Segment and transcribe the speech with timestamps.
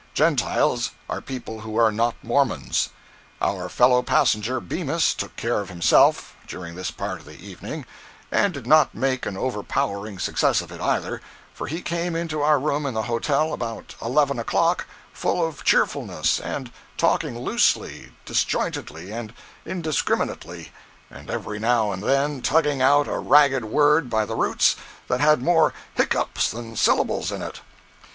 [0.15, 2.89] "Gentiles" are people who are not Mormons.
[3.39, 7.85] Our fellow passenger, Bemis, took care of himself, during this part of the evening,
[8.31, 11.21] and did not make an overpowering success of it, either,
[11.53, 16.39] for he came into our room in the hotel about eleven o'clock, full of cheerfulness,
[16.39, 19.35] and talking loosely, disjointedly and
[19.67, 20.71] indiscriminately,
[21.11, 24.75] and every now and then tugging out a ragged word by the roots
[25.07, 27.61] that had more hiccups than syllables in it.